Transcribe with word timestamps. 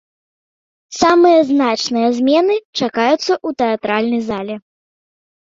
Самыя 0.99 1.39
значныя 1.49 2.07
змены 2.21 2.57
чакаюцца 2.77 3.21
ў 3.21 3.49
тэатральнай 3.61 4.21
зале. 4.33 4.55